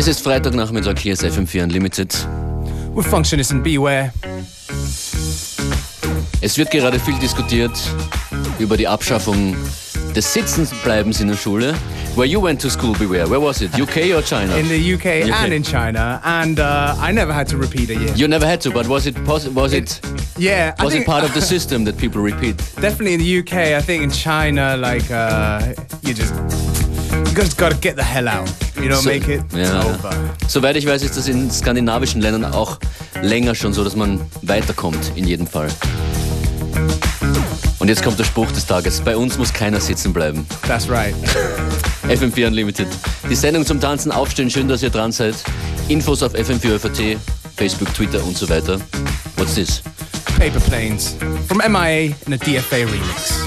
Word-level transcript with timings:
Es 0.00 0.08
ist 0.08 0.22
Freitagnachmittag, 0.22 0.98
hier 0.98 1.12
ist 1.12 1.22
FM4 1.22 1.62
Unlimited. 1.62 2.26
With 2.94 3.04
Functionist 3.04 3.52
and 3.52 3.62
Beware. 3.62 4.10
Es 6.40 6.56
wird 6.56 6.70
gerade 6.70 6.98
viel 6.98 7.18
diskutiert 7.18 7.72
über 8.58 8.78
die 8.78 8.88
Abschaffung 8.88 9.54
des 10.16 10.32
Sitzenbleibens 10.32 11.20
in 11.20 11.28
der 11.28 11.36
Schule. 11.36 11.74
Where 12.16 12.26
you 12.26 12.42
went 12.42 12.62
to 12.62 12.70
school, 12.70 12.94
beware. 12.94 13.28
Where 13.28 13.42
was 13.42 13.60
it? 13.60 13.78
UK 13.78 14.16
or 14.16 14.22
China? 14.22 14.56
In 14.56 14.70
the 14.70 14.94
UK, 14.94 15.28
UK. 15.28 15.42
and 15.42 15.52
in 15.52 15.62
China, 15.62 16.18
and 16.24 16.58
uh, 16.58 16.94
I 16.98 17.12
never 17.12 17.34
had 17.34 17.46
to 17.48 17.58
repeat 17.58 17.90
a 17.90 17.94
year. 17.94 18.14
you 18.16 18.26
never 18.26 18.46
had 18.46 18.62
to, 18.62 18.70
but 18.70 18.86
was 18.88 19.06
it 19.06 19.18
was 19.26 19.74
it 19.74 20.00
yeah, 20.38 20.74
was 20.82 20.94
think 20.94 21.04
it 21.04 21.06
part 21.06 21.24
of 21.24 21.34
the 21.34 21.42
system 21.54 21.84
that 21.84 21.98
people 21.98 22.22
repeat? 22.22 22.56
definitely 22.80 23.12
in 23.12 23.20
the 23.20 23.40
UK. 23.40 23.76
I 23.76 23.82
think 23.82 24.02
in 24.02 24.10
China, 24.10 24.78
like 24.78 25.10
uh, 25.10 25.74
you 26.00 26.14
just 26.14 26.32
you 27.12 27.34
just 27.34 27.58
gotta 27.58 27.76
get 27.76 27.96
the 27.96 28.02
hell 28.02 28.28
out. 28.28 28.69
You 28.82 28.88
don't 28.88 29.02
So- 29.02 29.10
make 29.10 29.30
it. 29.34 29.42
Ja. 29.54 29.80
over. 29.84 30.10
Soweit 30.48 30.76
ich 30.76 30.86
weiß, 30.86 31.02
ist 31.02 31.16
das 31.16 31.28
in 31.28 31.50
skandinavischen 31.50 32.20
Ländern 32.20 32.44
auch 32.52 32.78
länger 33.22 33.54
schon 33.54 33.72
so, 33.72 33.84
dass 33.84 33.94
man 33.96 34.20
weiterkommt, 34.42 35.12
in 35.16 35.26
jedem 35.26 35.46
Fall. 35.46 35.68
Und 37.78 37.88
jetzt 37.88 38.02
kommt 38.02 38.18
der 38.18 38.24
Spruch 38.24 38.50
des 38.52 38.66
Tages. 38.66 39.00
Bei 39.00 39.16
uns 39.16 39.38
muss 39.38 39.52
keiner 39.52 39.80
sitzen 39.80 40.12
bleiben. 40.12 40.46
That's 40.66 40.88
right. 40.88 41.14
FM4 42.08 42.46
Unlimited. 42.48 42.88
Die 43.28 43.34
Sendung 43.34 43.64
zum 43.64 43.80
Tanzen 43.80 44.12
aufstehen. 44.12 44.50
Schön, 44.50 44.68
dass 44.68 44.82
ihr 44.82 44.90
dran 44.90 45.12
seid. 45.12 45.34
Infos 45.88 46.22
auf 46.22 46.34
FM4 46.34 47.16
Facebook, 47.56 47.92
Twitter 47.94 48.22
und 48.24 48.36
so 48.36 48.48
weiter. 48.48 48.78
What's 49.36 49.54
this? 49.54 49.82
Paper 50.38 50.60
Planes 50.60 51.16
from 51.48 51.58
MIA 51.58 52.14
in 52.26 52.32
a 52.32 52.36
DFA 52.36 52.76
remix. 52.86 53.40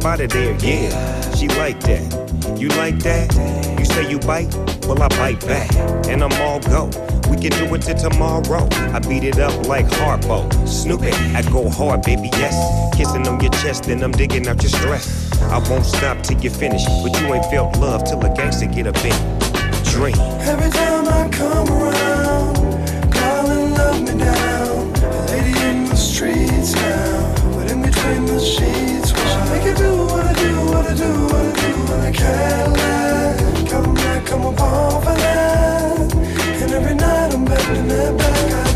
There? 0.00 0.56
Yeah, 0.60 1.34
she 1.34 1.48
like 1.48 1.80
that. 1.80 2.58
You 2.58 2.68
like 2.68 2.98
that? 3.00 3.34
You 3.78 3.84
say 3.84 4.10
you 4.10 4.18
bite? 4.18 4.54
Well, 4.86 5.02
I 5.02 5.08
bite 5.08 5.40
back, 5.46 5.72
and 6.08 6.22
I'm 6.22 6.32
all 6.40 6.60
go. 6.60 6.86
We 7.28 7.36
can 7.36 7.50
do 7.52 7.74
it 7.74 7.82
till 7.82 8.10
tomorrow. 8.10 8.68
I 8.92 8.98
beat 8.98 9.24
it 9.24 9.38
up 9.38 9.66
like 9.66 9.86
Harpo. 9.86 10.50
Snoop 10.66 11.02
it, 11.02 11.14
I 11.34 11.42
go 11.50 11.68
hard, 11.68 12.02
baby, 12.02 12.28
yes. 12.32 12.56
Kissing 12.96 13.26
on 13.28 13.40
your 13.40 13.52
chest, 13.52 13.86
and 13.88 14.02
I'm 14.02 14.12
digging 14.12 14.48
out 14.48 14.62
your 14.62 14.70
stress. 14.70 15.30
I 15.42 15.58
won't 15.68 15.86
stop 15.86 16.22
till 16.22 16.40
you 16.40 16.50
finish, 16.50 16.84
but 17.02 17.18
you 17.20 17.34
ain't 17.34 17.44
felt 17.46 17.76
love 17.78 18.04
till 18.04 18.20
a 18.24 18.34
gangster 18.34 18.66
get 18.66 18.86
a 18.86 18.92
bit. 18.92 19.14
Dream. 19.84 20.16
Every 20.40 20.70
time 20.70 21.08
I 21.08 21.28
come 21.30 21.68
around, 21.68 23.12
calling 23.12 23.74
love 23.74 24.00
me 24.02 24.18
down. 24.18 24.92
A 25.02 25.26
lady 25.28 25.60
in 25.66 25.84
the 25.84 25.96
streets 25.96 26.74
now, 26.74 27.34
but 27.54 27.70
in 27.70 27.82
between 27.82 28.26
the 28.26 28.40
sheets, 28.40 28.89
I 29.50 29.64
you 29.66 29.74
do 29.74 29.96
what 30.06 30.26
I 30.26 30.32
do, 30.34 30.50
what 30.70 30.86
I 30.86 30.94
do, 30.94 31.10
what 31.24 31.46
I 31.46 31.52
do, 31.62 31.92
and 31.94 32.02
I 32.02 32.12
can't 32.12 32.72
lie. 32.78 33.68
Come 33.70 33.94
back, 33.94 34.26
come 34.26 34.44
upon 34.46 35.02
for 35.02 35.14
that. 35.14 36.14
And 36.62 36.72
every 36.72 36.94
night 36.94 37.34
I'm 37.34 37.44
bending 37.44 37.88
that 37.88 38.18
back. 38.18 38.69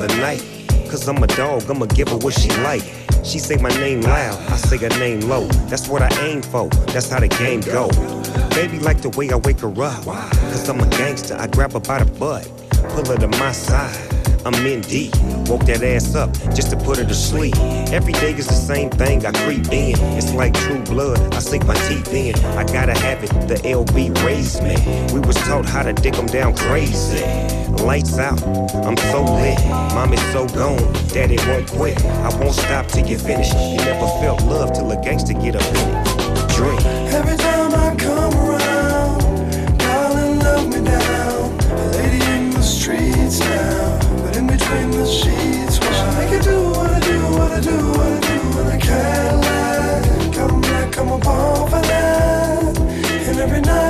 The 0.00 0.16
night. 0.16 0.42
Cause 0.90 1.06
I'm 1.08 1.22
a 1.22 1.26
dog, 1.28 1.70
I'ma 1.70 1.86
give 1.86 2.08
her 2.08 2.16
what 2.16 2.34
she 2.34 2.48
like. 2.62 2.82
She 3.22 3.38
say 3.38 3.56
my 3.56 3.68
name 3.68 4.00
loud, 4.00 4.38
I 4.50 4.56
say 4.56 4.76
her 4.78 4.88
name 4.98 5.20
low. 5.20 5.46
That's 5.68 5.88
what 5.88 6.02
I 6.02 6.08
aim 6.26 6.42
for, 6.42 6.68
that's 6.92 7.10
how 7.10 7.20
the 7.20 7.28
game 7.28 7.60
go. 7.60 7.88
Baby 8.54 8.78
like 8.80 9.00
the 9.02 9.10
way 9.10 9.30
I 9.30 9.36
wake 9.36 9.60
her 9.60 9.70
up. 9.82 10.04
Cause 10.04 10.68
I'm 10.68 10.80
a 10.80 10.88
gangster, 10.90 11.36
I 11.38 11.46
grab 11.46 11.72
her 11.72 11.80
by 11.80 12.02
the 12.02 12.10
butt, 12.18 12.50
pull 12.94 13.04
her 13.06 13.16
to 13.18 13.28
my 13.38 13.52
side. 13.52 13.96
I'm 14.46 14.54
in 14.66 14.80
deep, 14.80 15.14
woke 15.48 15.66
that 15.66 15.82
ass 15.82 16.14
up 16.14 16.32
just 16.54 16.70
to 16.70 16.76
put 16.76 16.96
her 16.96 17.04
to 17.04 17.14
sleep. 17.14 17.54
Every 17.92 18.14
day 18.14 18.32
is 18.32 18.46
the 18.46 18.54
same 18.54 18.88
thing, 18.88 19.24
I 19.26 19.32
creep 19.32 19.70
in. 19.70 19.94
It's 20.16 20.32
like 20.32 20.54
true 20.54 20.82
blood, 20.84 21.34
I 21.34 21.40
sink 21.40 21.66
my 21.66 21.74
teeth 21.88 22.12
in. 22.14 22.34
I 22.56 22.64
gotta 22.64 22.98
have 22.98 23.22
it, 23.22 23.30
the 23.48 23.56
LB 23.56 24.24
raised 24.24 24.62
me. 24.62 24.76
We 25.12 25.20
was 25.20 25.36
taught 25.36 25.66
how 25.66 25.82
to 25.82 25.92
dick 25.92 26.18
'em 26.18 26.26
down 26.26 26.56
crazy. 26.56 27.59
Lights 27.82 28.18
out, 28.18 28.40
I'm 28.86 28.96
so 28.96 29.24
lit. 29.24 29.58
Mom 29.94 30.12
is 30.12 30.20
so 30.32 30.46
gone, 30.48 30.92
daddy 31.08 31.38
won't 31.48 31.66
quit. 31.68 32.04
I 32.04 32.28
won't 32.38 32.54
stop 32.54 32.86
till 32.86 33.06
you 33.06 33.18
finish. 33.18 33.52
You 33.52 33.78
never 33.78 34.06
felt 34.20 34.42
love 34.42 34.72
till 34.72 34.90
a 34.92 35.02
gangster 35.02 35.32
get 35.32 35.56
up 35.56 35.62
in 35.62 35.76
it. 35.76 36.48
Dream. 36.54 36.78
Every 37.12 37.36
time 37.36 37.74
I 37.74 37.96
come 37.96 38.34
around, 38.34 39.78
darling, 39.78 40.38
love 40.38 40.68
me 40.68 40.84
down. 40.84 41.58
A 41.70 41.86
lady 41.96 42.24
in 42.30 42.50
the 42.50 42.62
streets 42.62 43.40
now, 43.40 43.98
but 44.22 44.36
in 44.36 44.46
between 44.46 44.90
the 44.92 45.06
sheets, 45.06 45.78
what 45.80 45.92
I 45.92 46.20
make 46.20 46.32
you 46.32 46.42
do, 46.42 46.62
what 46.70 46.90
I 46.90 47.00
do, 47.00 47.18
what 47.32 47.50
I 47.50 47.60
do, 47.60 47.76
what 47.92 48.12
I 48.12 48.20
do, 48.20 48.58
and 48.60 48.68
I 48.68 48.78
can't 48.78 49.36
lie. 49.40 50.34
Come 50.34 50.60
back, 50.60 50.92
come 50.92 51.12
upon 51.12 51.70
for 51.70 51.80
that. 51.80 52.78
And 52.78 53.38
every 53.40 53.62
night 53.62 53.89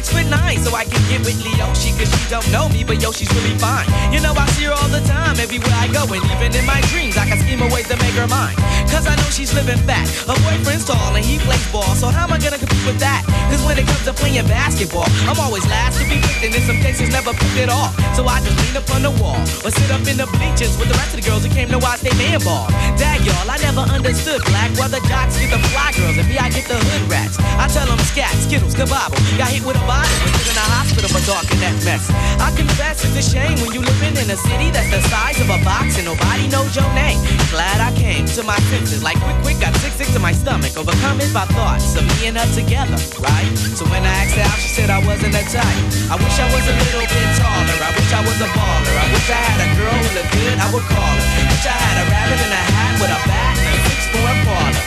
six 0.00 0.12
foot 0.16 0.30
nine 0.30 0.56
so 0.58 0.74
I 0.74 0.84
can 0.84 1.02
get 1.10 1.20
with 1.20 1.36
Leoshi 1.44 1.92
cause 1.98 2.08
she 2.08 2.30
don't 2.30 2.48
know 2.50 2.68
me, 2.70 2.84
but 2.84 3.02
yo, 3.02 3.12
she's 3.12 3.28
really 3.34 3.56
fine. 3.58 3.84
You 4.12 4.20
know, 4.20 4.32
I 4.32 4.46
see 4.56 4.64
her 4.64 4.72
all 4.72 4.88
the 4.88 5.00
time, 5.00 5.09
everywhere 5.50 5.82
I 5.82 5.90
go, 5.90 6.06
and 6.14 6.22
even 6.30 6.54
in 6.54 6.62
my 6.62 6.78
dreams, 6.94 7.18
I 7.18 7.26
can 7.26 7.34
scheme 7.42 7.58
a 7.58 7.66
ways 7.74 7.90
to 7.90 7.98
make 7.98 8.14
her 8.14 8.30
mine. 8.30 8.54
Cause 8.86 9.02
I 9.10 9.18
know 9.18 9.26
she's 9.34 9.50
living 9.50 9.82
fat. 9.82 10.06
Her 10.30 10.38
boyfriend's 10.46 10.86
tall 10.86 11.10
and 11.18 11.26
he 11.26 11.42
plays 11.42 11.66
ball, 11.74 11.90
so 11.98 12.06
how 12.06 12.30
am 12.30 12.32
I 12.32 12.38
gonna 12.38 12.58
compete 12.58 12.86
with 12.86 13.02
that? 13.02 13.26
Cause 13.50 13.58
when 13.66 13.74
it 13.74 13.82
comes 13.82 14.06
to 14.06 14.14
playing 14.14 14.46
basketball, 14.46 15.10
I'm 15.26 15.42
always 15.42 15.66
last 15.66 15.98
to 15.98 16.06
be 16.06 16.22
picked, 16.22 16.46
and 16.46 16.54
in 16.54 16.62
some 16.62 16.78
cases 16.78 17.10
never 17.10 17.34
picked 17.34 17.58
at 17.58 17.66
all. 17.66 17.90
So 18.14 18.22
I 18.30 18.38
just 18.46 18.54
lean 18.62 18.78
up 18.78 18.86
on 18.94 19.02
the 19.02 19.10
wall, 19.18 19.42
or 19.66 19.74
sit 19.74 19.90
up 19.90 20.06
in 20.06 20.22
the 20.22 20.30
bleachers 20.38 20.78
with 20.78 20.86
the 20.86 20.94
rest 21.02 21.18
of 21.18 21.18
the 21.18 21.26
girls 21.26 21.42
who 21.42 21.50
came 21.50 21.66
to 21.74 21.82
watch 21.82 21.98
they 22.06 22.14
man 22.14 22.38
ball. 22.46 22.70
Dag 22.94 23.18
y'all, 23.26 23.50
I 23.50 23.58
never 23.58 23.82
understood 23.90 24.46
black, 24.46 24.70
why 24.78 24.86
the 24.86 25.02
jocks 25.10 25.34
get 25.34 25.50
the 25.50 25.58
fly 25.74 25.90
girls 25.98 26.14
and 26.14 26.30
me 26.30 26.38
I 26.38 26.46
get 26.54 26.70
the 26.70 26.78
hood 26.78 27.10
rats. 27.10 27.42
I 27.58 27.66
tell 27.66 27.90
them 27.90 27.98
scat, 28.06 28.30
skittles, 28.38 28.78
kabobble, 28.78 29.18
got 29.34 29.50
hit 29.50 29.66
with 29.66 29.74
a 29.74 29.82
bottle, 29.82 30.14
and 30.30 30.46
in 30.46 30.54
a 30.54 30.66
hospital 30.78 31.10
for 31.10 31.22
talking 31.26 31.58
that 31.58 31.74
mess. 31.82 32.06
I 32.38 32.54
confess 32.54 33.02
it's 33.02 33.18
a 33.18 33.24
shame 33.26 33.58
when 33.58 33.74
you 33.74 33.82
living 33.82 34.14
in 34.14 34.30
a 34.30 34.38
city 34.38 34.70
that's 34.70 34.90
the 34.94 35.02
size 35.10 35.39
of 35.40 35.48
a 35.48 35.60
box 35.64 35.96
and 35.96 36.04
nobody 36.04 36.44
knows 36.52 36.76
your 36.76 36.88
name. 36.92 37.16
Glad 37.48 37.80
I 37.80 37.90
came 37.96 38.28
to 38.36 38.42
my 38.44 38.56
senses, 38.68 39.02
like 39.02 39.16
quick, 39.24 39.36
quick, 39.42 39.58
got 39.60 39.74
sick, 39.80 39.92
sick 39.96 40.08
to 40.12 40.20
my 40.20 40.32
stomach, 40.32 40.76
overcome 40.76 41.20
it 41.20 41.32
by 41.32 41.48
thoughts 41.56 41.96
of 41.96 42.04
me 42.04 42.28
and 42.28 42.36
her 42.36 42.48
together, 42.52 43.00
right? 43.18 43.50
So 43.74 43.88
when 43.88 44.04
I 44.04 44.12
asked 44.22 44.36
her 44.36 44.44
out, 44.44 44.58
she 44.60 44.68
said 44.68 44.88
I 44.92 45.00
wasn't 45.02 45.34
a 45.34 45.44
type. 45.48 45.84
I 46.12 46.16
wish 46.20 46.36
I 46.36 46.46
was 46.52 46.64
a 46.68 46.74
little 46.76 47.08
bit 47.08 47.28
taller. 47.40 47.78
I 47.80 47.90
wish 47.96 48.10
I 48.12 48.20
was 48.20 48.38
a 48.38 48.48
baller. 48.52 48.94
I 49.00 49.06
wish 49.10 49.28
I 49.32 49.40
had 49.40 49.60
a 49.64 49.68
girl 49.80 49.96
who 49.96 50.08
looked 50.14 50.32
good, 50.36 50.56
I 50.60 50.68
would 50.72 50.86
call 50.92 51.14
her. 51.16 51.28
Wish 51.48 51.66
I 51.66 51.76
had 51.76 51.96
a 52.00 52.04
rabbit 52.12 52.40
in 52.44 52.50
a 52.52 52.62
hat 52.76 52.94
with 53.00 53.12
a 53.16 53.20
bat 53.24 53.54
and 53.56 53.66
a 53.70 53.80
six 53.88 54.00
four 54.12 54.28
Impala. 54.28 54.80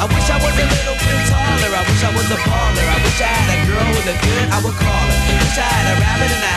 I 0.00 0.04
wish 0.06 0.28
I 0.30 0.38
was 0.38 0.54
a 0.54 0.66
little 0.70 0.98
bit 1.02 1.18
taller. 1.28 1.70
I 1.74 1.82
wish 1.84 2.02
I 2.06 2.10
was 2.14 2.28
a 2.30 2.38
baller. 2.46 2.86
I 2.86 2.98
wish 3.02 3.20
I 3.20 3.30
had 3.32 3.48
a 3.52 3.58
girl 3.66 3.84
who 3.90 4.00
looked 4.06 4.22
good, 4.22 4.46
I 4.54 4.58
would 4.62 4.76
call 4.78 5.06
her. 5.10 5.18
Wish 5.40 5.58
I 5.58 5.66
had 5.66 5.86
a 5.92 5.94
rabbit 5.98 6.30
in 6.30 6.42
a 6.46 6.49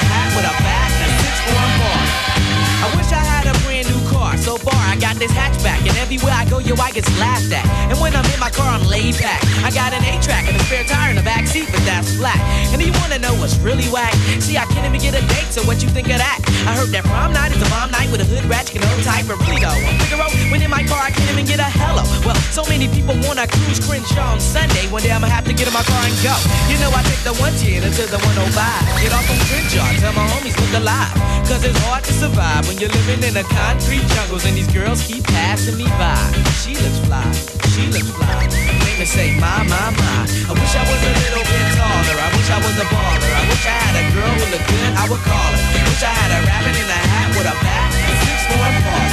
this 5.23 5.31
hatchback, 5.31 5.79
and 5.87 5.95
everywhere 6.03 6.35
I 6.35 6.43
go, 6.43 6.59
yo, 6.59 6.75
I 6.75 6.91
get 6.91 7.07
laughed 7.15 7.47
at. 7.55 7.63
And 7.87 7.95
when 8.03 8.11
I'm 8.11 8.27
in 8.35 8.39
my 8.43 8.51
car, 8.51 8.67
I'm 8.67 8.83
laid 8.83 9.15
back. 9.23 9.39
I 9.63 9.71
got 9.71 9.95
an 9.95 10.03
A-track 10.03 10.51
and 10.51 10.55
a 10.59 10.63
spare 10.67 10.83
tire 10.83 11.11
in 11.11 11.15
the 11.15 11.23
back 11.23 11.47
seat, 11.47 11.71
but 11.71 11.79
that's 11.87 12.19
flat. 12.19 12.35
And 12.75 12.81
do 12.81 12.83
you 12.83 12.91
wanna 12.99 13.19
know 13.23 13.31
what's 13.39 13.55
really 13.63 13.87
whack? 13.87 14.11
See, 14.43 14.59
I 14.59 14.67
can't 14.67 14.83
even 14.83 14.99
get 14.99 15.15
a 15.15 15.23
date, 15.31 15.47
so 15.47 15.63
what 15.63 15.79
you 15.79 15.87
think 15.87 16.11
of 16.11 16.19
that? 16.19 16.43
I 16.67 16.75
heard 16.75 16.91
that 16.91 17.07
prom 17.07 17.31
night 17.31 17.55
is 17.55 17.61
a 17.63 17.69
bomb 17.71 17.91
night 17.95 18.11
with 18.11 18.19
a 18.19 18.27
hood 18.27 18.43
ratchet 18.51 18.83
and 18.83 18.85
old 18.91 19.03
type 19.07 19.31
of. 19.31 19.39
I'm 19.39 20.19
Figaro, 20.19 20.51
when 20.51 20.59
in 20.59 20.69
my 20.69 20.83
car, 20.83 21.07
I 21.07 21.11
can't 21.15 21.31
even 21.31 21.47
get 21.47 21.63
a 21.63 21.69
hello. 21.79 22.03
Well, 22.27 22.35
so 22.51 22.67
many 22.67 22.91
people 22.91 23.15
wanna 23.23 23.47
cruise 23.47 23.79
Crenshaw 23.79 24.35
on 24.35 24.43
Sunday. 24.43 24.91
One 24.91 25.03
day 25.07 25.15
I'ma 25.15 25.31
have 25.31 25.47
to 25.47 25.55
get 25.55 25.71
in 25.71 25.73
my 25.73 25.87
car 25.87 26.03
and 26.03 26.15
go. 26.19 26.35
You 26.67 26.75
know, 26.83 26.91
I 26.91 26.99
take 27.07 27.23
the 27.23 27.31
110 27.39 27.79
until 27.87 28.11
the 28.11 28.19
105. 28.27 28.51
Get 28.99 29.15
off 29.15 29.23
on 29.31 29.39
Crenshaw, 29.47 29.87
tell 30.03 30.11
my 30.19 30.27
homies 30.35 30.59
look 30.59 30.73
alive. 30.75 31.15
Cause 31.47 31.63
it's 31.67 31.77
hard 31.85 32.03
to 32.05 32.13
survive 32.13 32.65
when 32.67 32.79
you're 32.79 32.89
living 32.89 33.21
in 33.21 33.35
a 33.35 33.43
concrete 33.43 34.01
jungles 34.15 34.45
and 34.45 34.55
these 34.55 34.71
girls 34.71 35.05
keep 35.05 35.12
passing 35.21 35.77
me 35.77 35.85
by. 36.01 36.17
She 36.63 36.73
looks 36.73 36.99
fly, 37.05 37.27
she 37.75 37.85
looks 37.93 38.09
fly. 38.09 38.47
Make 38.85 38.97
me 38.97 39.05
say, 39.05 39.35
my, 39.37 39.61
my, 39.67 39.93
my. 39.93 40.17
I 40.49 40.53
wish 40.55 40.73
I 40.73 40.83
was 40.87 41.01
a 41.03 41.13
little 41.21 41.45
bit 41.45 41.65
taller. 41.77 42.17
I 42.17 42.29
wish 42.33 42.49
I 42.49 42.59
was 42.63 42.75
a 42.81 42.87
baller. 42.89 43.31
I 43.35 43.43
wish 43.51 43.65
I 43.67 43.75
had 43.77 43.95
a 43.99 44.05
girl 44.15 44.33
who 44.33 44.45
looked 44.53 44.69
good, 44.69 44.91
I 44.97 45.03
would 45.11 45.23
call 45.27 45.51
her. 45.53 45.61
Wish 45.85 46.03
I 46.03 46.13
had 46.13 46.31
a 46.33 46.39
rabbit 46.47 46.75
in 46.79 46.87
a 46.89 47.01
hat 47.13 47.29
with 47.35 47.47
a 47.51 47.55
bat 47.61 47.89
and 47.93 48.17
six 48.25 48.39
four 48.49 48.63
Impala. 48.63 49.11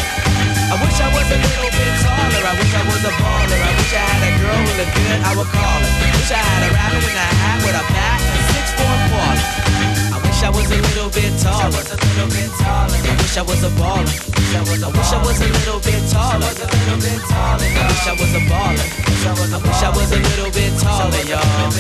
I 0.71 0.75
wish 0.79 0.97
I 1.03 1.09
was 1.11 1.27
a 1.27 1.39
little 1.43 1.73
bit 1.75 1.93
taller. 2.07 2.43
I 2.47 2.55
wish 2.55 2.73
I 2.73 2.83
was 2.87 3.03
a 3.05 3.13
baller. 3.21 3.61
I 3.61 3.73
wish 3.77 3.93
I 3.93 4.05
had 4.07 4.23
a 4.25 4.33
girl 4.41 4.61
who 4.63 4.73
looked 4.81 4.95
good, 4.95 5.21
I 5.27 5.33
would 5.37 5.51
call 5.51 5.81
her. 5.85 5.93
Wish 6.17 6.33
I 6.33 6.41
had 6.41 6.61
a 6.65 6.71
rabbit 6.71 7.05
in 7.05 7.17
a 7.19 7.29
hat 7.43 7.59
with 7.67 7.77
a 7.77 7.85
bat 7.93 8.19
and 8.25 8.43
six 8.55 8.67
four 8.79 8.95
Impala. 8.95 10.10
I 10.41 10.49
wish 10.49 10.57
I 10.57 10.57
was 10.57 10.73
a 10.73 10.81
little 10.81 11.11
bit 11.13 11.37
taller. 11.37 11.69
I 11.69 11.85
wish 11.85 12.01
I 12.01 12.01
was 12.01 12.01
a 12.01 12.17
little 12.17 12.33
bit 12.33 12.49
taller. 12.57 12.97
I 12.97 13.13
wish 13.21 13.37
I 13.37 13.43
was 13.45 13.61
a 13.61 13.69
baller. 13.77 14.09
I 14.51 14.89
wish 14.89 15.13
I 15.13 15.21
was 15.21 15.37
a 15.37 15.45
little 15.45 15.81
bit 15.85 16.01
taller. 16.09 16.49
I 16.49 16.97
wish 16.97 18.09
I 18.09 18.17
was 18.17 18.33
a 18.33 18.41
baller. 18.49 18.89
I 19.21 19.37
wish 19.37 19.85
I 19.85 19.91
was 19.93 20.09
a 20.09 20.17
little 20.17 20.51
bit 20.51 20.73
taller, 20.81 21.21
y'all. 21.29 21.45
I 21.45 21.77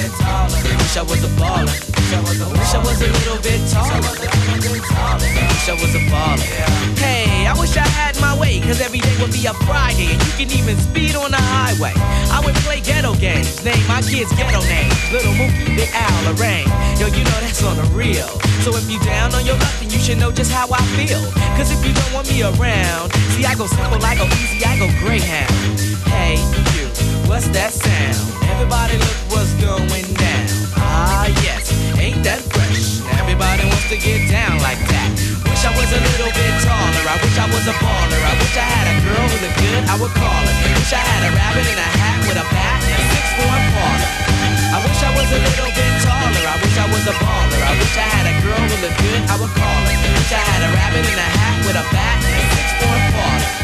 wish 0.76 0.92
I 0.92 1.02
was 1.08 1.24
a 1.24 1.28
baller. 1.40 1.72
I 1.72 2.20
wish 2.20 2.74
I 2.74 2.84
was 2.84 3.00
a 3.00 3.08
little 3.08 3.40
bit 3.40 3.64
taller. 3.72 3.96
I 3.96 4.60
wish 4.68 5.64
I 5.64 5.72
was 5.80 5.94
a 5.96 6.04
baller. 6.12 6.44
Hey, 7.00 7.39
I 7.50 7.58
wish 7.58 7.76
I 7.76 7.82
had 7.82 8.14
my 8.20 8.38
way, 8.38 8.60
cause 8.60 8.80
every 8.80 9.00
day 9.00 9.10
would 9.18 9.32
be 9.34 9.42
a 9.46 9.54
Friday, 9.66 10.14
and 10.14 10.22
you 10.22 10.32
can 10.38 10.48
even 10.54 10.78
speed 10.78 11.18
on 11.18 11.34
the 11.34 11.42
highway. 11.42 11.90
I 12.30 12.38
would 12.46 12.54
play 12.62 12.78
ghetto 12.78 13.18
games, 13.18 13.64
name 13.64 13.82
my 13.90 13.98
kids 14.06 14.30
ghetto 14.38 14.62
names. 14.70 14.94
Little 15.10 15.34
Mookie, 15.34 15.66
Big 15.74 15.90
Al, 15.90 16.30
Lorraine. 16.30 16.70
Yo, 17.02 17.10
you 17.10 17.26
know 17.26 17.38
that's 17.42 17.58
on 17.66 17.74
the 17.74 17.82
real. 17.90 18.30
So 18.62 18.70
if 18.78 18.86
you 18.86 19.00
down 19.00 19.34
on 19.34 19.44
your 19.44 19.58
luck, 19.58 19.74
then 19.82 19.90
you 19.90 19.98
should 19.98 20.18
know 20.18 20.30
just 20.30 20.52
how 20.52 20.70
I 20.70 20.78
feel. 20.94 21.18
Cause 21.58 21.74
if 21.74 21.82
you 21.82 21.92
don't 21.92 22.12
want 22.14 22.30
me 22.30 22.46
around, 22.46 23.10
see, 23.34 23.44
I 23.44 23.58
go 23.58 23.66
simple, 23.66 23.98
I 23.98 24.14
go 24.14 24.30
easy, 24.38 24.62
I 24.62 24.78
go 24.78 24.86
Greyhound. 25.02 25.50
Hey, 26.06 26.38
you, 26.78 26.86
what's 27.26 27.48
that 27.50 27.74
sound? 27.74 28.30
Everybody 28.46 28.94
look 28.94 29.18
what's 29.34 29.50
going 29.58 30.06
down. 30.14 30.69
I 39.90 39.98
would 39.98 40.14
call 40.14 40.42
her. 40.46 40.54
Wish 40.78 40.94
I 40.94 41.02
had 41.02 41.22
a 41.26 41.34
rabbit 41.34 41.66
in 41.66 41.74
a 41.74 41.90
hat 41.98 42.22
with 42.22 42.38
a 42.38 42.46
bat 42.46 42.78
and 42.78 42.94
a 42.94 43.02
six 43.10 43.26
four 43.34 43.50
Impala. 43.50 44.06
I 44.70 44.78
wish 44.86 45.02
I 45.02 45.10
was 45.18 45.26
a 45.34 45.40
little 45.42 45.72
bit 45.74 45.92
taller. 46.06 46.46
I 46.46 46.56
wish 46.62 46.78
I 46.78 46.86
was 46.94 47.04
a 47.10 47.14
baller. 47.18 47.58
I 47.58 47.74
wish 47.74 47.94
I 47.98 48.06
had 48.06 48.26
a 48.30 48.34
girl 48.38 48.62
who 48.70 48.76
looked 48.86 49.02
good, 49.02 49.22
I 49.26 49.34
would 49.34 49.50
call 49.50 49.82
her. 49.90 49.96
Wish 50.14 50.30
I 50.30 50.42
had 50.46 50.62
a 50.62 50.70
rabbit 50.78 51.10
in 51.10 51.18
a 51.18 51.30
hat 51.34 51.56
with 51.66 51.74
a 51.74 51.84
bat 51.90 52.22
and 52.22 52.38
a 52.38 52.44
six 52.54 52.68
four 52.78 52.94
Impala. 53.02 53.59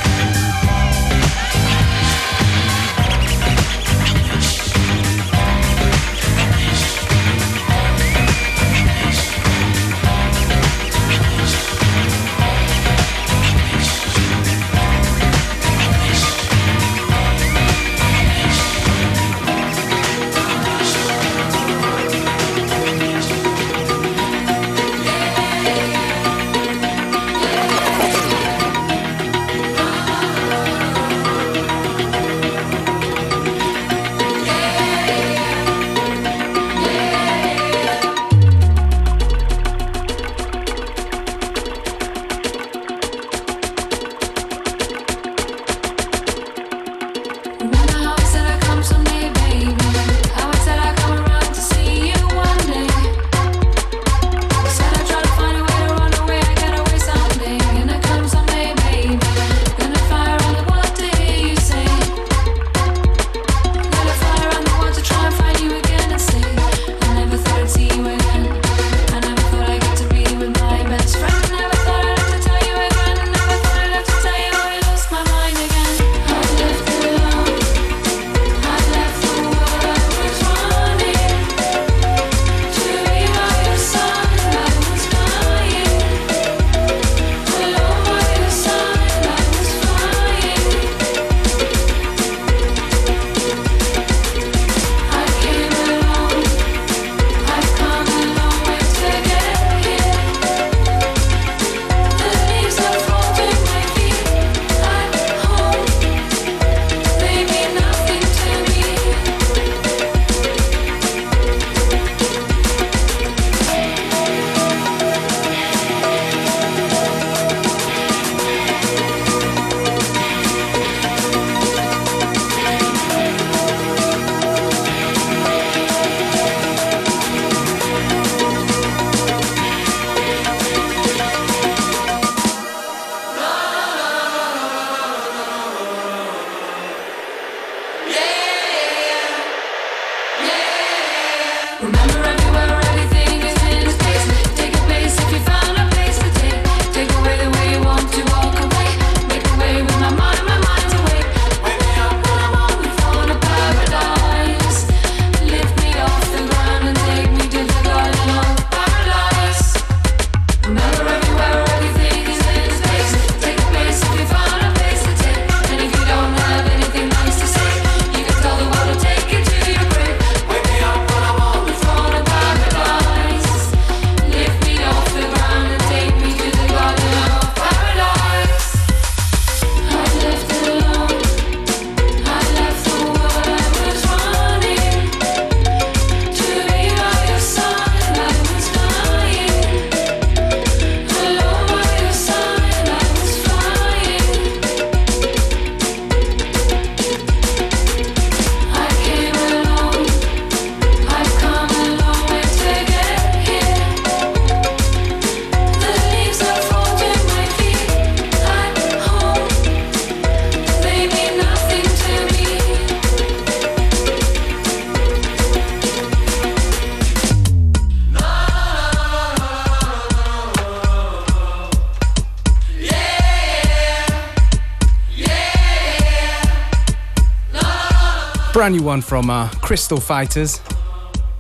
Brand 228.67 228.81
new 228.81 228.85
one 228.85 229.01
from 229.01 229.31
uh, 229.31 229.49
Crystal 229.63 230.01
Fighters. 230.01 230.61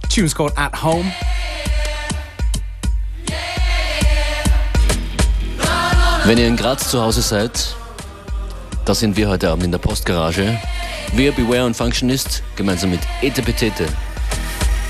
Tune's 0.08 0.32
called 0.32 0.52
At 0.56 0.72
Home. 0.76 1.12
Wenn 6.24 6.38
ihr 6.38 6.46
in 6.46 6.54
Graz 6.54 6.88
zu 6.88 7.02
Hause 7.02 7.22
seid, 7.22 7.74
da 8.84 8.94
sind 8.94 9.16
wir 9.16 9.28
heute 9.28 9.50
Abend 9.50 9.64
in 9.64 9.72
der 9.72 9.78
Postgarage. 9.78 10.56
Wir, 11.14 11.32
Beware 11.32 11.66
und 11.66 11.76
Functionist, 11.76 12.44
gemeinsam 12.54 12.90
mit 12.90 13.00
Ete 13.20 13.42
Petete. 13.42 13.88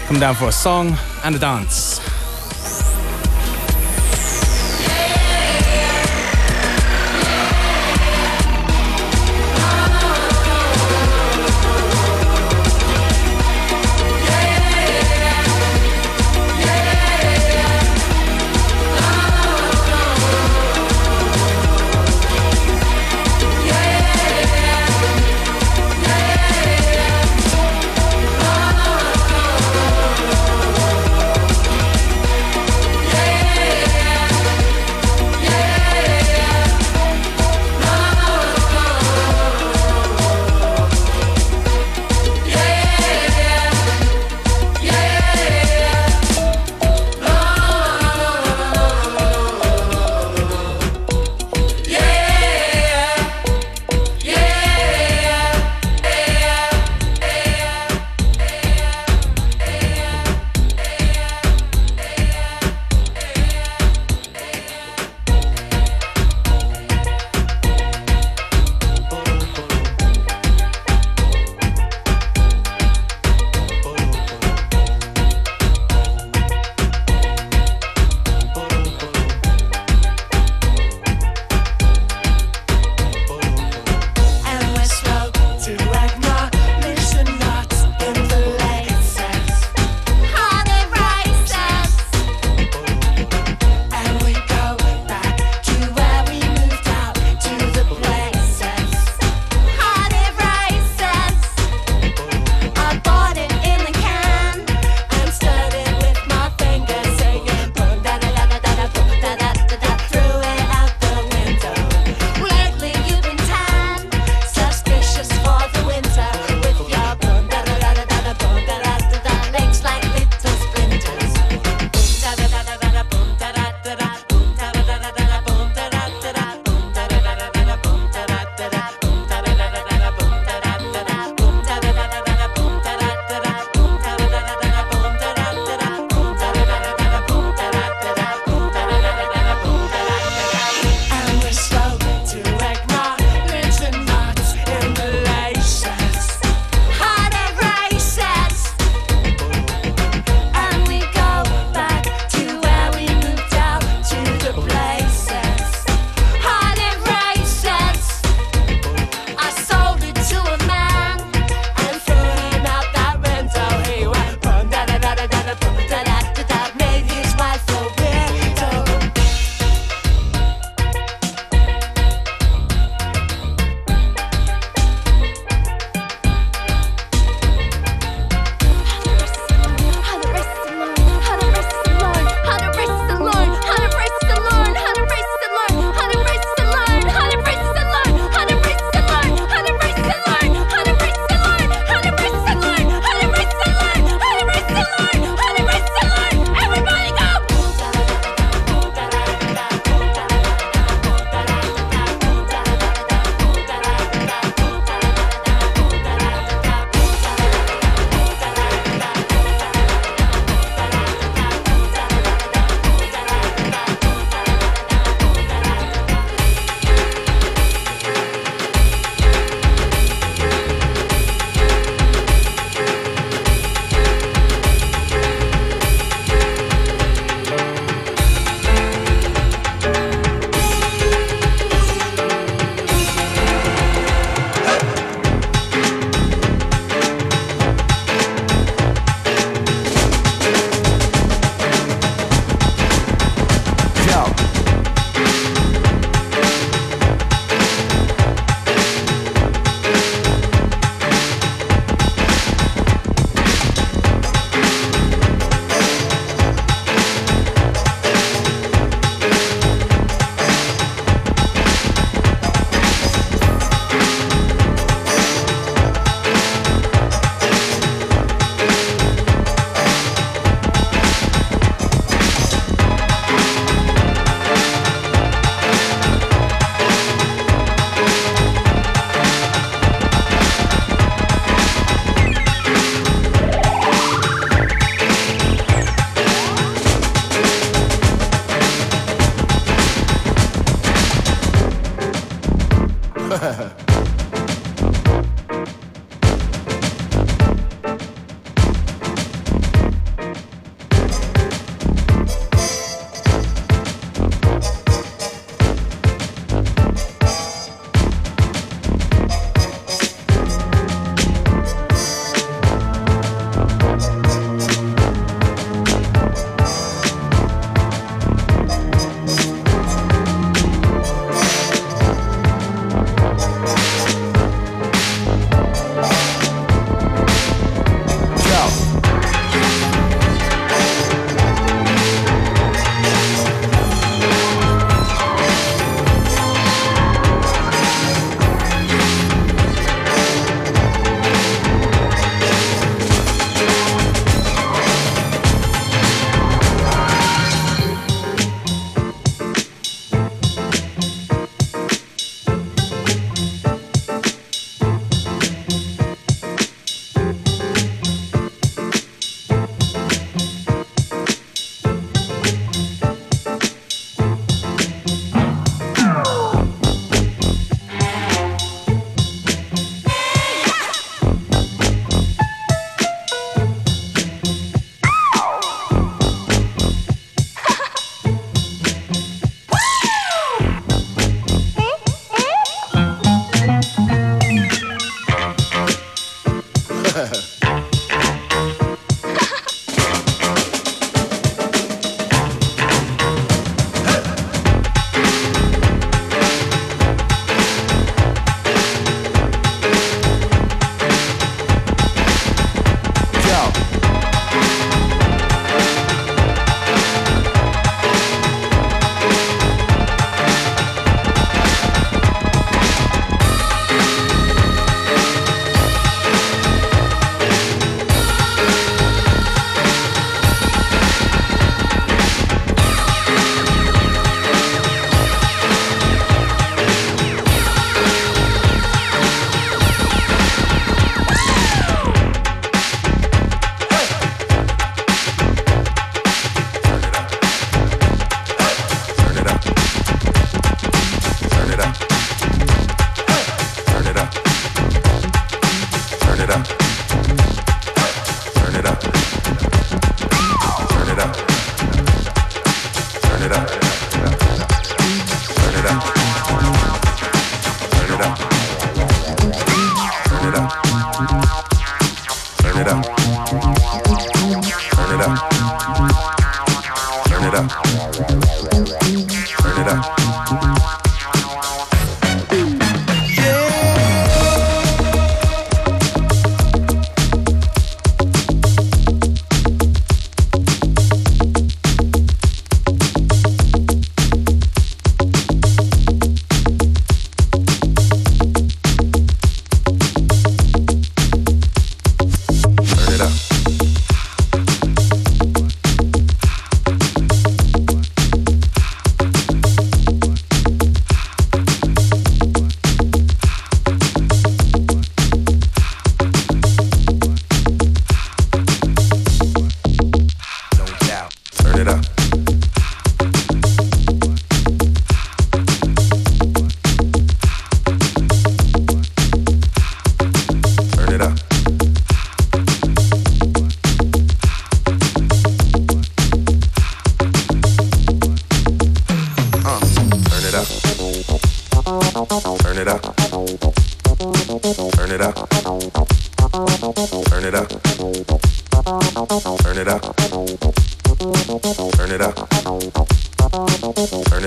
Come 0.06 0.20
down 0.20 0.34
for 0.34 0.48
a 0.48 0.52
song 0.52 0.94
and 1.24 1.36
a 1.36 1.38
dance. 1.38 1.95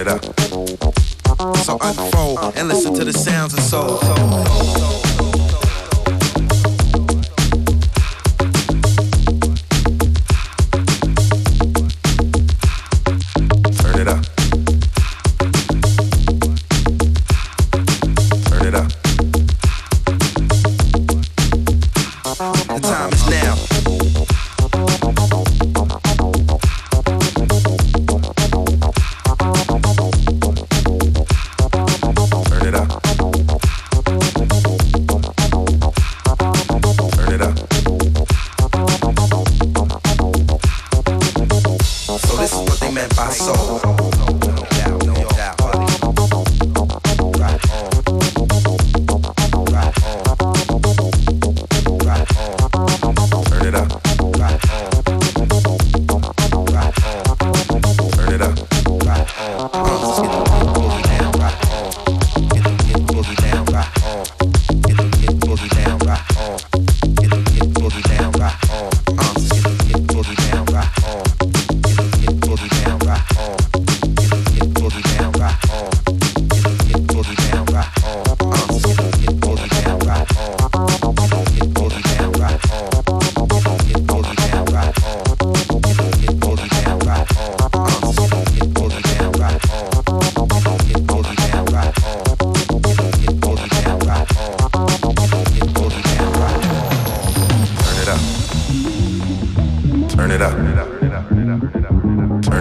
Up. 0.10 0.26
So 1.58 1.78
unfold 1.82 2.54
and 2.56 2.68
listen 2.68 2.96
to 2.96 3.06
the 3.06 3.14
sounds 3.14 3.54
of 3.54 3.60
soul. 3.60 4.00
Turn 4.00 4.34
it 4.34 5.09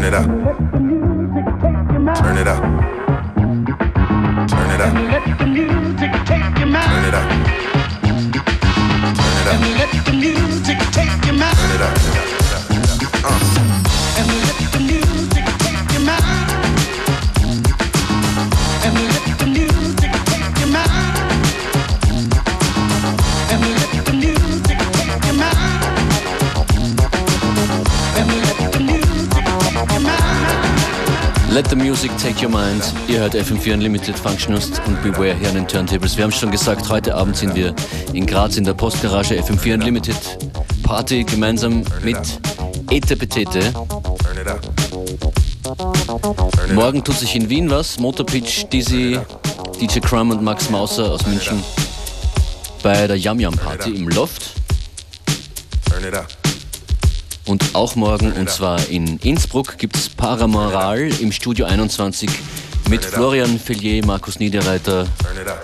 it 0.08 0.14
up. 0.14 0.26
Turn 2.16 2.38
it 2.38 2.48
up. 2.48 3.07
Take 32.38 32.52
Your 32.52 32.56
Mind. 32.56 32.84
Ihr 33.08 33.18
hört 33.18 33.34
FM4 33.34 33.74
Unlimited 33.74 34.16
Functionist 34.16 34.80
und 34.86 35.02
Beware 35.02 35.34
hier 35.34 35.48
an 35.48 35.56
den 35.56 35.66
Turntables. 35.66 36.16
Wir 36.16 36.22
haben 36.22 36.30
schon 36.30 36.52
gesagt, 36.52 36.88
heute 36.88 37.16
Abend 37.16 37.36
sind 37.36 37.56
wir 37.56 37.74
in 38.12 38.26
Graz 38.26 38.56
in 38.56 38.62
der 38.62 38.74
Postgarage 38.74 39.34
FM4 39.34 39.74
Unlimited 39.74 40.16
Party 40.84 41.24
gemeinsam 41.24 41.82
mit 42.04 42.16
Ete 42.90 43.16
Petete. 43.16 43.72
Turn 43.72 44.38
it 44.40 44.46
up. 44.46 44.62
Turn 44.86 45.06
it 45.08 45.24
up. 45.24 46.72
Morgen 46.74 47.02
tut 47.02 47.16
sich 47.16 47.34
in 47.34 47.50
Wien 47.50 47.70
was. 47.70 47.98
Motorpitch, 47.98 48.66
Dizzy, 48.68 49.18
DJ 49.80 49.98
Crumb 49.98 50.30
und 50.30 50.40
Max 50.40 50.70
Mauser 50.70 51.10
aus 51.10 51.26
München 51.26 51.60
bei 52.84 53.08
der 53.08 53.18
Yam 53.18 53.40
Yam 53.40 53.56
Party 53.56 53.96
im 53.96 54.08
Loft. 54.10 54.54
Turn 55.90 56.04
it 56.04 56.14
up. 56.14 56.37
Und 57.48 57.74
auch 57.74 57.96
morgen, 57.96 58.30
und 58.32 58.50
zwar 58.50 58.78
in 58.90 59.18
Innsbruck, 59.22 59.78
gibt 59.78 59.96
es 59.96 60.10
Paramoral 60.10 61.08
im 61.18 61.32
Studio 61.32 61.64
21 61.64 62.28
mit 62.90 63.02
Florian 63.02 63.58
Fellier, 63.58 64.04
Markus 64.04 64.38
Niederreiter, 64.38 65.06
Turn. 65.22 65.56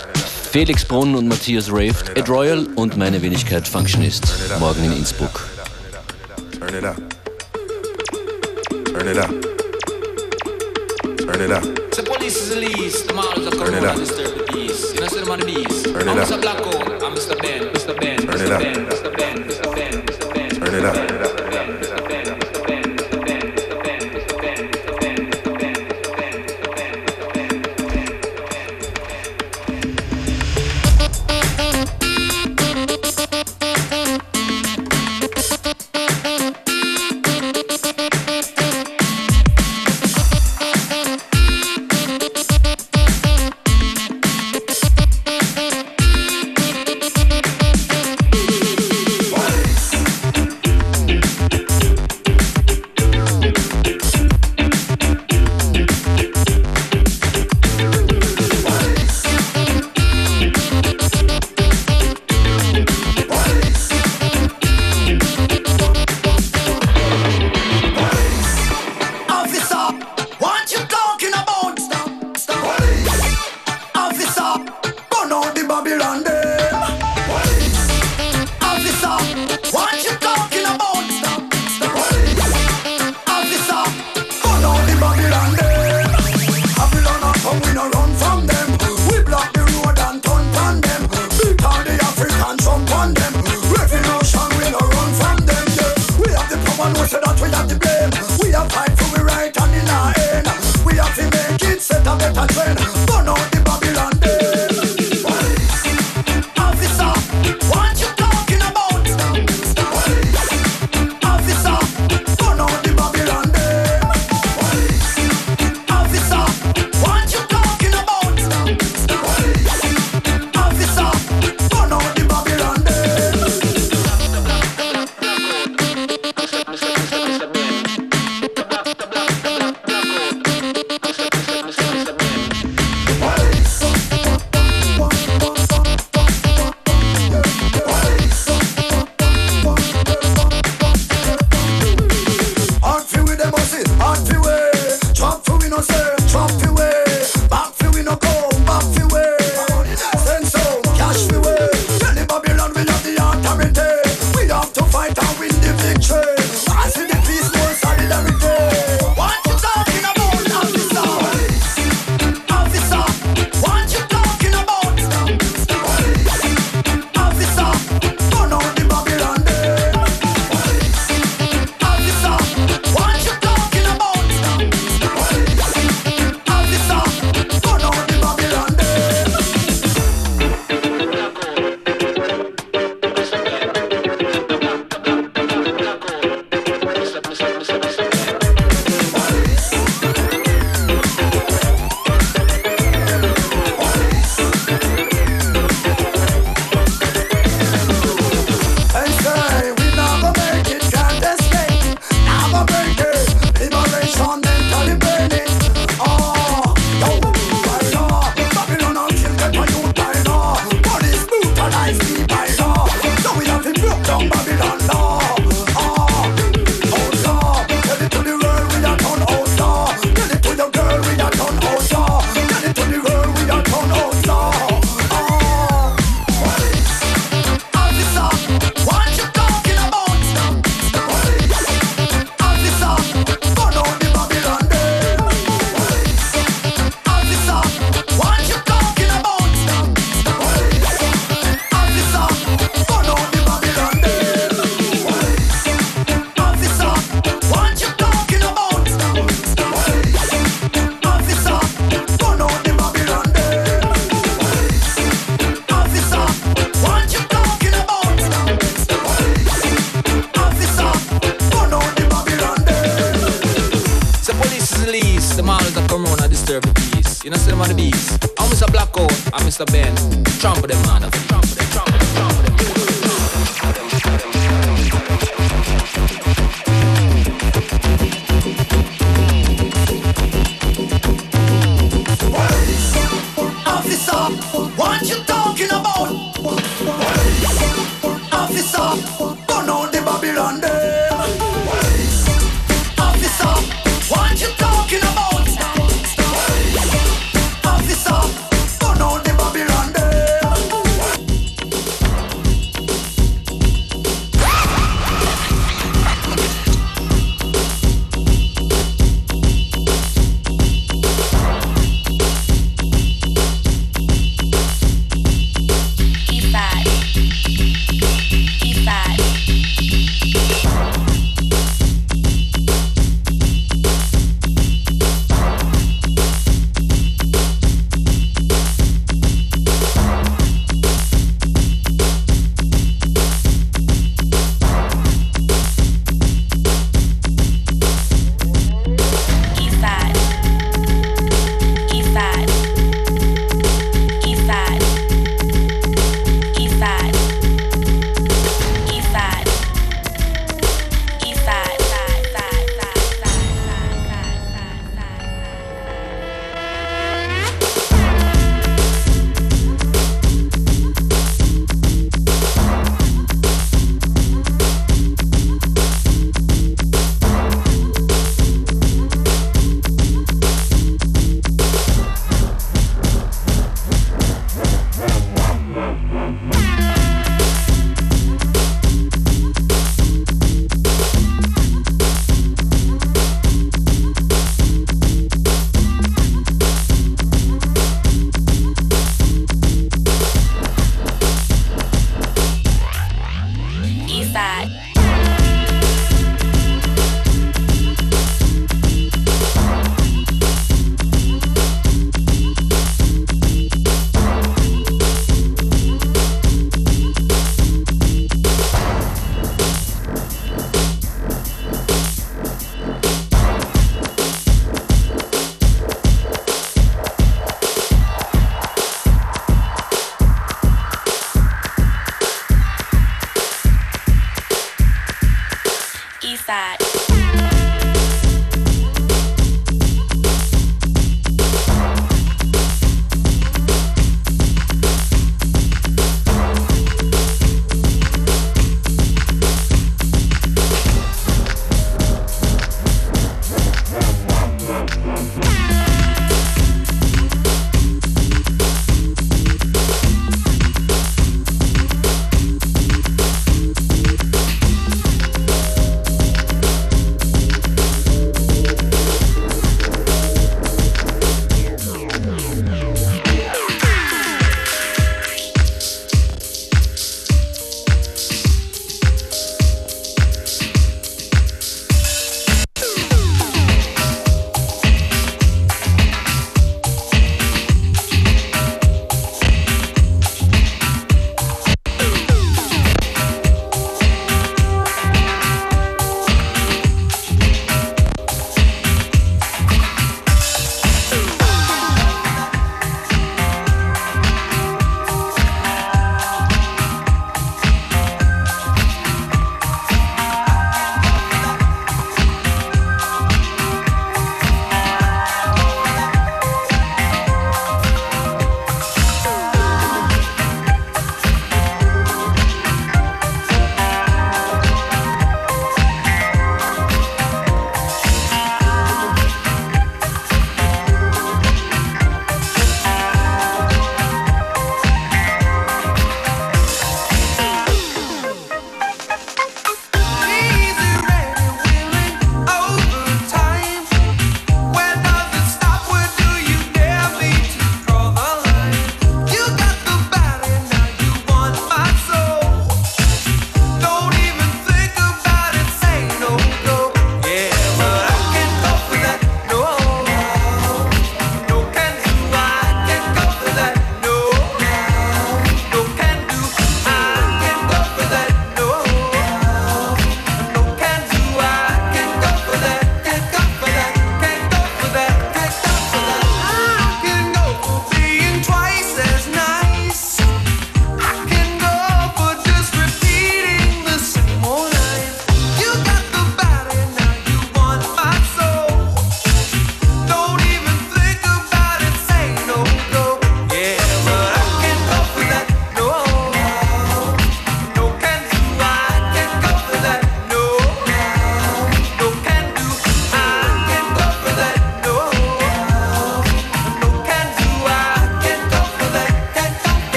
Felix 0.51 0.83
Brunn 0.83 1.13
und 1.13 1.27
Matthias 1.27 1.67
Raft, 1.71 2.17
Ed 2.17 2.27
Royal 2.27 2.65
und 2.75 2.97
meine 2.97 3.21
Wenigkeit 3.21 3.67
Functionist. 3.67 4.25
Morgen 4.59 4.83
in 4.83 4.93
Innsbruck. 4.93 5.47
Turn 6.59 6.73
it 6.73 6.83
up. 6.83 6.95
Turn 8.91 9.07
it 9.07 9.17
up. 9.17 9.29
Turn 11.19 11.41
it 11.41 11.51
up. 11.51 11.63
The 11.95 12.01
police 12.01 12.35
is 12.41 12.49
the 12.49 12.61
least, 12.61 13.07
the 13.07 13.13
models 13.13 13.47
Turn 13.49 13.73
it 13.75 13.79
corona, 13.79 13.89
up. 13.89 13.95
disturb 13.97 14.37
the 14.39 14.43
peace. 14.51 14.91
You 14.95 15.01
know, 15.01 15.31
on 15.33 15.39
the 15.39 15.45
beast. 15.45 15.85
Turn 15.85 16.09
I'm 16.09 16.17
it 16.17 16.21
up. 16.23 16.27
Mr. 16.29 16.41
Black 16.41 16.57
Hole, 16.57 16.81
I'm 17.05 17.13
Mr. 17.13 17.39
Ben, 17.39 17.61
Mr. 17.73 17.99
Ben, 17.99 18.17
Turn 18.17 18.41
it 18.41 18.49
Mr. 18.49 18.51
up. 18.53 18.59
Ben, 18.61 18.85
Mr. 18.87 19.17
Ben, 19.17 19.43
Mr. 19.43 19.75
Ben, 19.75 19.91
Mr. 20.01 20.19
Ben. 20.19 20.24
Turn 20.75 22.04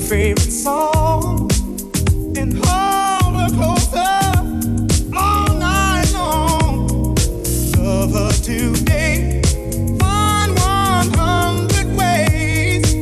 favorite 0.00 0.50
song 0.50 1.50
and 2.36 2.54
hold 2.64 3.34
her 3.36 3.48
closer 3.56 4.22
all 5.16 5.52
night 5.58 6.10
long. 6.12 7.14
Love 7.76 8.12
her 8.12 8.32
today. 8.42 9.40
Find 9.98 10.58
100 10.58 11.96
ways. 11.96 12.94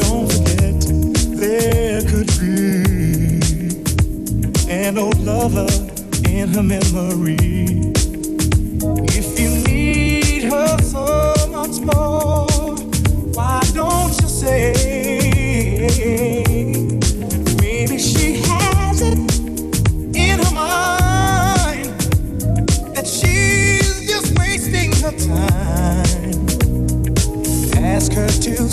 Don't 0.00 0.28
forget 0.32 0.80
there 1.38 2.02
could 2.02 2.30
be 2.40 2.82
an 4.70 4.98
old 4.98 5.18
lover 5.20 5.68
in 6.28 6.48
her 6.48 6.62
memory. 6.62 7.97
curse 28.18 28.38
to 28.40 28.67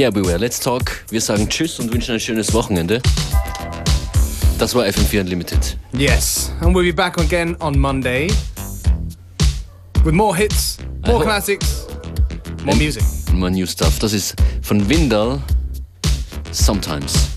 Yeah. 0.00 0.08
Let's 0.38 0.58
talk. 0.58 1.04
Wir 1.10 1.20
sagen 1.20 1.46
Tschüss 1.46 1.78
und 1.78 1.92
wünschen 1.92 2.14
ein 2.14 2.20
schönes 2.20 2.54
Wochenende. 2.54 3.02
Das 4.58 4.74
war 4.74 4.86
FM4 4.86 5.20
Unlimited. 5.20 5.76
Yes, 5.92 6.50
and 6.62 6.74
we'll 6.74 6.86
be 6.86 6.90
back 6.90 7.20
again 7.20 7.54
on 7.60 7.78
Monday 7.78 8.28
with 10.02 10.14
more 10.14 10.34
hits, 10.34 10.78
more 11.06 11.22
classics, 11.22 11.86
more 12.64 12.78
music. 12.78 13.02
More 13.34 13.50
new 13.50 13.66
stuff. 13.66 13.98
Das 13.98 14.14
ist 14.14 14.36
von 14.62 14.88
Windel. 14.88 15.38
Sometimes. 16.50 17.29